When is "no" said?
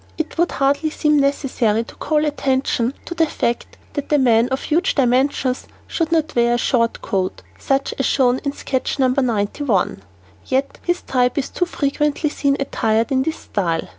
8.97-9.09